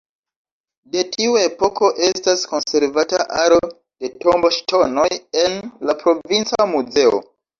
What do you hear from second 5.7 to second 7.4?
la Provinca Muzeo.